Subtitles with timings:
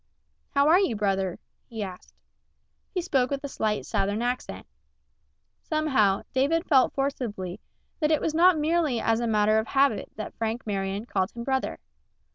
[0.55, 2.15] "How are you, brother?" he asked.
[2.91, 4.65] He spoke with a slight Southern accent.
[5.61, 7.59] Somehow, David felt forcibly
[7.99, 11.43] that it was not merely as a matter of habit that Frank Marion called him
[11.43, 11.77] brother.